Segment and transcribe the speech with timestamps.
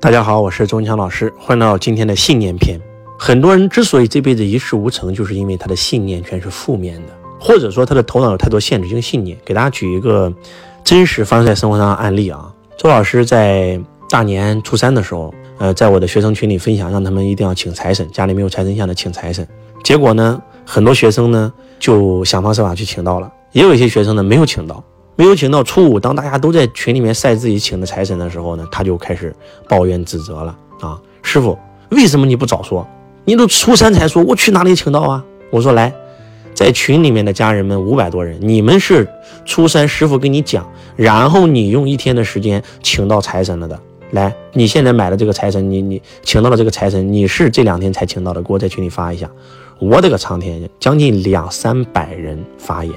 [0.00, 2.80] 大家好，我是周文强老师，欢迎来到今天的信念篇。
[3.18, 9.36] 很多人之所以这辈子一事无成，就是因为他的信念全是负面的，或者说他的头脑有太多限制性信念。
[9.44, 10.32] 给大家举一个
[10.82, 13.78] 真实发生在生活上的案例啊，周老师在
[14.08, 19.46] 大年初三的时候，呃，在我的学生群里分享，让他们一定要请财神，家里没有财神像的请财神。
[19.84, 24.82] 结果呢，很多学生呢就想方设法去请到了，也有一些学生呢没有请到。
[25.20, 29.36] 没有请到初五，当大家都在群里面晒自己请的财神的时候呢，他就开始
[29.68, 30.98] 抱怨指责了啊！
[31.22, 31.58] 师傅，
[31.90, 32.88] 为什么你不早说？
[33.26, 35.22] 你都初三才说，我去哪里请到啊？
[35.50, 35.92] 我说来，
[36.54, 39.06] 在群里面的家人们五百多人，你们是
[39.44, 43.78] 初三师傅跟你讲，然后你用一天的时间请到财神了的。
[44.12, 49.28] 来，你现在买的这个财神，你你请到了这个财神，你是这两天才请到的，给我在群里发一下。
[49.80, 52.94] 我的个苍天，将近两三百人发言，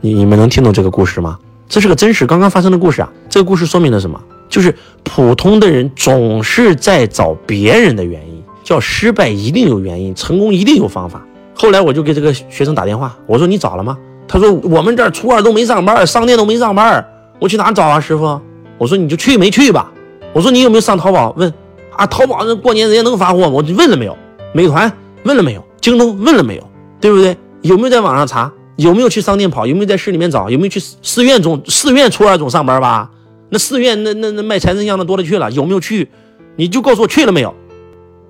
[0.00, 1.36] 你你们能听懂这个故事吗？
[1.68, 3.12] 这是个真实刚刚发生的故事啊！
[3.28, 4.20] 这个故事说明了什么？
[4.48, 11.20] 就是普通的人总是在找别人的原因，叫失败一定有原因，成功一定有方法。
[11.54, 13.98] 后来我就给这个学生打电话，我说你找了吗？
[14.28, 17.04] 他说我们这儿初二都没上班，商店都没上班，
[17.40, 18.40] 我去哪找啊，师傅？
[18.78, 19.90] 我说你就去没去吧。
[20.32, 21.52] 我说你有没有上淘宝问
[21.96, 22.06] 啊？
[22.06, 23.48] 淘宝那过年人家能发货吗？
[23.48, 24.16] 我问了没有？
[24.52, 24.90] 美团
[25.24, 25.64] 问了没有？
[25.80, 26.70] 京东问了没有？
[27.00, 27.36] 对不对？
[27.62, 28.52] 有没有在网上查？
[28.76, 29.66] 有没有去商店跑？
[29.66, 30.48] 有没有在市里面找？
[30.48, 33.10] 有没有去寺院总寺院初二总上班吧？
[33.48, 35.50] 那寺院那那那卖财神像的多了去了。
[35.52, 36.08] 有没有去？
[36.56, 37.54] 你就告诉我去了没有？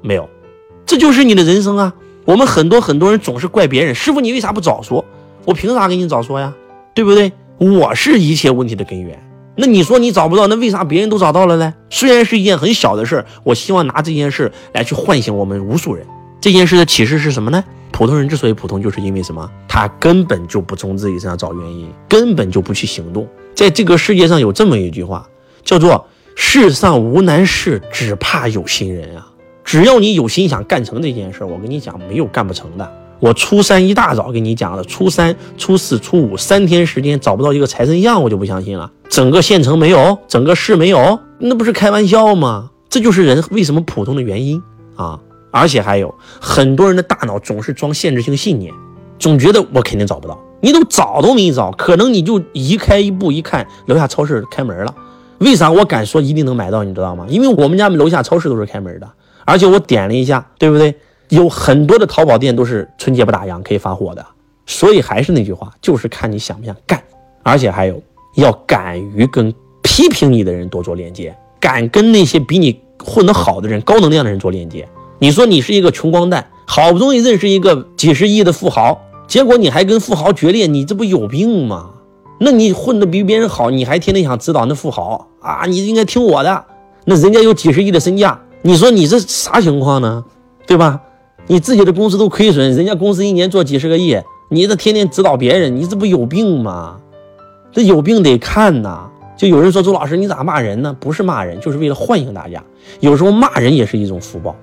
[0.03, 0.28] 没有，
[0.84, 1.94] 这就是你的人生啊！
[2.25, 5.05] 我们很多很多人总是怪别人，师傅你为啥不早说？
[5.44, 6.53] 我凭啥给你早说呀？
[6.94, 7.33] 对不对？
[7.58, 9.19] 我是一切问题的根源。
[9.56, 11.72] 那你说你找不到，那为啥别人都找到了呢？
[11.88, 16.06] 虽然是一件很小的事儿，我希望拿这件事来去唤醒我们无数人。
[16.41, 17.65] 这件事的启示是什么呢？
[17.92, 19.51] 普通人之所以普通，就是因为什么？
[19.67, 23.27] 他根本就不从自己身上找原因，根本就不去行动。
[23.55, 25.27] 在这个世界上有这么一句话，
[25.65, 26.06] 叫做
[26.37, 29.27] “世上无难事，只怕有心人啊”。
[29.65, 32.89] 只要你有心想干成这件事，我跟你讲，没有干不成的。
[33.19, 38.93] 我初三一大早跟你讲了，初三、初四、初五三天时间找不到一个财神像，我就不相信了。
[39.09, 42.71] 整个县城没有，整个市没有，那不是开玩笑吗？
[42.91, 44.62] 这就是人为什么普通的原因
[44.97, 45.19] 啊！
[45.51, 48.73] 而且还有很多人的大脑总是装限制性信念，
[49.19, 50.39] 总觉得我肯定找不到。
[50.61, 54.95] 你都找都没找，可能你就移开一步一看，楼下超市开门了。
[55.39, 56.83] 为啥我敢说一定能买到？
[56.83, 57.27] 你知道吗？
[57.29, 59.09] 因为我们家楼下超市都是开门的，
[59.45, 60.95] 而且我点了一下，对不对？
[61.29, 64.25] 有很多的淘宝店都是春节不打烊可以发货的。
[64.65, 67.01] 所以还是那句话，就是看你想不想干。
[67.43, 68.03] 而且还有
[68.37, 74.89] 要敢于跟批评你的人多做链接，敢跟那些比你混得好的人、高能量的人做链接。
[75.19, 81.91] 你说你是一个穷光蛋，好不容易认识一个几十亿的富豪，结果你还跟富豪决裂，你这不有病吗？
[82.38, 85.65] 那你混得比别人好，你还天天想指导那富豪啊？
[85.66, 86.65] 你应该听我的，
[87.06, 90.22] 那人家有几十亿的身价，你说你这啥情况呢？
[90.66, 91.00] 对吧？
[91.47, 96.98] 你自己的公司都亏损，人家公司一年做几十个亿，你这天天指导别人，你这不有病吗？
[97.72, 99.09] 这有病得看呐！
[99.37, 100.94] 就有人说周老师你咋骂人呢？
[100.98, 102.62] 不是骂人，就是为了唤醒大家。
[103.00, 104.54] 有时候骂人也是一种福报。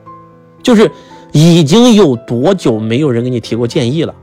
[0.64, 0.90] 就是
[1.34, 4.16] 已经有多久没有人给你提过建议了？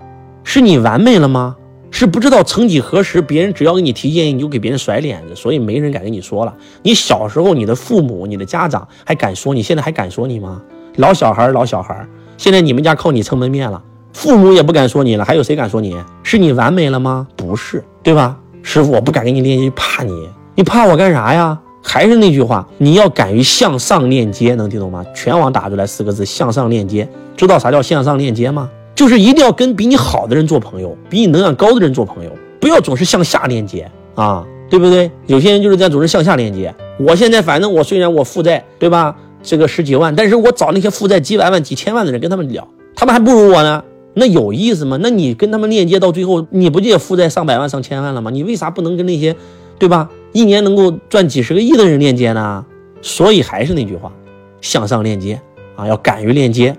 [0.42, 1.54] 是你完美了吗？
[1.92, 6.54] 是不知道曾几何时，别人只要给你提建议，你就给别人甩脸子，所以没人敢跟你说了。
[6.82, 10.62] 你小时候，你的父母、你的家长还敢说，你现在还敢说你吗？
[10.96, 12.06] 老小孩，老小孩，
[12.38, 15.96] 现在你们家靠你撑门面了，父母也不敢说你了，还有谁敢说你？
[16.22, 17.26] 是你完美了吗？
[17.36, 18.38] 不是，对吧？
[18.62, 21.58] 师傅，我不敢给你练习，怕你，你怕我干啥呀？
[21.82, 25.04] 还是那句话，你要敢于向上链接，能听懂吗？
[25.14, 27.08] 全网打出来四个字：向上链接。
[27.36, 28.68] 知道啥叫向上链接吗？
[28.94, 32.30] 就是一定要跟比你好的人做朋友，比你能量高的人做朋友，
[32.60, 35.10] 不要总是向下链接啊，对不对？
[35.26, 36.74] 有些人就是这样，总是向下链接。
[36.98, 39.16] 我现在反正我虽然我负债，对吧？
[39.42, 44.98] 这个十几万，但是我找那些负债几百万、几千万的人跟他们聊，他们还不如我呢，那有意思吗？
[45.00, 48.30] 那你跟他们链接到最后，你不就也负债上百万、上千万了吗？
[48.30, 49.34] 你为啥不能跟那些，
[49.78, 50.10] 对吧？
[50.32, 52.64] 一年能够赚几十个亿的人链接呢，
[53.02, 54.12] 所以还是那句话，
[54.60, 55.40] 向上链接
[55.76, 56.76] 啊，要敢于链接。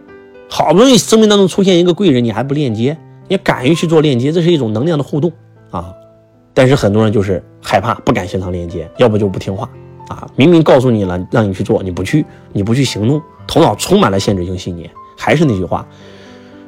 [0.49, 2.97] 好不容易生命当中出现一个贵人，你还不链接，
[3.29, 5.31] 你敢于去做链接，这是一种能量的互动
[5.69, 5.93] 啊。
[6.53, 9.69] 但是很多人就是害怕，不敢向上链接，要不就不听话
[10.09, 10.27] 啊。
[10.35, 14.89] 明明告诉你了，让你去做，你不去，你不去行动，头脑充满了限制性信念。
[15.17, 15.87] 还是那句话，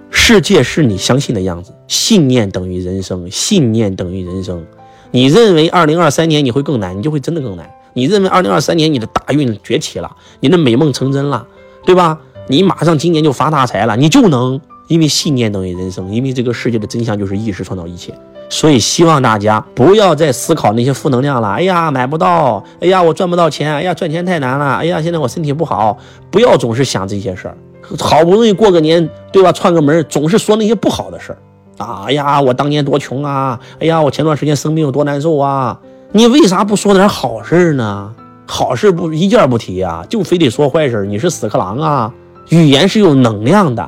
[0.10, 4.66] 世界是你相信的样子，信念等于人生，信念等于人生。
[5.14, 7.70] 你认为二零二三年你会更难，你就会真的更难。
[7.94, 11.46] 你认为二零二三年你的大运崛起了，你的美梦成真了，
[11.86, 12.20] 对吧？
[12.48, 18.12] 你马上今年就发大财了，你就能，因为信念等于人生，因为这个世界的真相就是意识创造一切。
[18.50, 21.50] 所以希望大家不要再思考那些负能量了。
[21.50, 25.96] 哎呀，买不到，哎呀，我赚不到钱，哎呀，赚钱太难了，哎呀，现在我身体不好，
[26.32, 27.56] 不要总是想这些事儿。
[28.00, 29.52] 好不容易过个年，对吧？
[29.52, 31.38] 串个门，总是说那些不好的事儿
[31.78, 32.04] 啊！
[32.08, 33.60] 哎呀，我当年多穷啊！
[33.80, 35.80] 哎呀，我前段时间生病有多难受啊！
[36.12, 38.14] 你为啥不说点好事呢？
[38.46, 42.14] 好事不一件不提啊，就非得说坏事，你是屎壳郎啊！
[42.50, 43.84] 语言是有能量的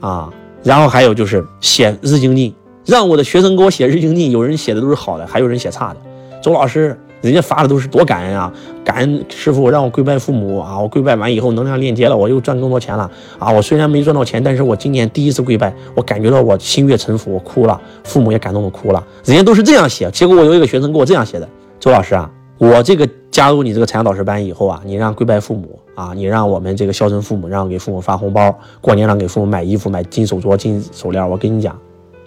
[0.00, 0.30] 啊！
[0.62, 2.54] 然后还有就是写日精进，
[2.84, 5.96] 让我的学生给我写日精进，有人写的都是好的，还有人写差的。
[6.42, 6.98] 周老师。
[7.24, 8.52] 人家发的都是多感恩啊！
[8.84, 10.78] 感恩师傅让我跪拜父母啊！
[10.78, 13.50] 我跪拜完以后能量链接了，我又赚更多钱了啊！
[13.50, 19.02] 我虽然没赚到钱，但是我今年第一次跪拜，我感觉到我心悦诚服，我哭了，父母也感动的哭了。
[19.24, 21.48] 人家都是这样写，结果我有一个学生给我这样写的：
[21.80, 31.26] 周老师啊，我这个加入你这个财商导师班以后啊，你让跪拜父母啊，你让我们这个孝顺父母，让给父母发红包，过年让给父母买衣服、买金手镯、金手链。
[31.26, 31.74] 我跟你讲，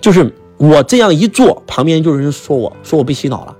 [0.02, 3.56] 就是我这样一做，旁边就有人说我说我被洗脑了。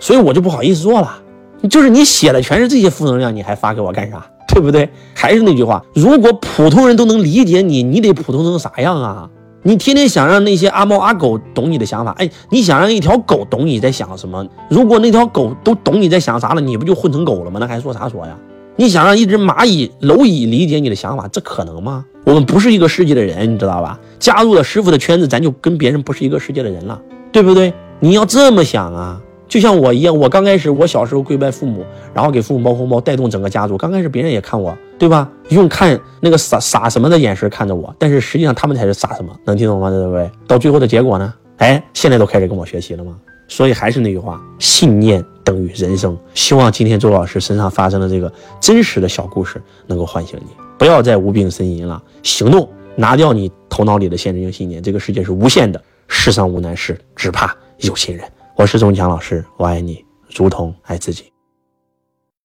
[0.00, 1.22] 所以我就不好意思做了，
[1.68, 4.26] 就是你写的全是这些负能量，你还发给我干啥？
[4.48, 4.90] 对不对？
[5.14, 9.30] 还是那句话，如果普通人都能理解你，你得普通成啥样啊？
[9.62, 14.44] 你天天想让那些阿猫阿狗懂你的想法，哎，你想让一条狗懂你在想什么？
[14.70, 17.58] 如果那条狗都懂你在想啥了，你不就混成狗了吗？
[17.60, 18.36] 那还说啥说呀？
[18.76, 22.04] 你想让一只蚂蚁、蝼蚁理解你的想法，这可能吗？
[22.24, 24.00] 我们不是一个世界的人，你知道吧？
[24.18, 26.98] 加入了师傅的圈子，咱就跟别人不是一个世界的人了，
[27.30, 27.72] 对不对？
[28.00, 29.20] 你要这么想啊。
[29.50, 33.76] 就像我一样，我刚开始，我小时候跪拜父母，然后给父母包红包，带动整个家族。
[33.76, 35.28] 刚开始别人也看我，对吧？
[35.48, 39.90] 用看那个傻傻什么的眼神看着我，但是实际上他们才是傻什么，能听懂吗？
[39.90, 40.30] 对不对？
[40.46, 41.34] 到最后的结果呢？
[41.56, 43.18] 哎，现在都开始跟我学习了吗？
[43.48, 46.16] 所以还是那句话，信念等于人生。
[46.32, 54.80] 希望今天周老师身上发生的这个真实的小故事能够唤醒你，不要再无病呻吟了，行动，拿掉你头脑里的限制性信念。
[54.80, 58.24] 这个世界是无限的，世上无难事，只怕有心人。
[58.60, 60.04] 我是钟强老师，我爱你，
[60.36, 61.32] 如同爱自己。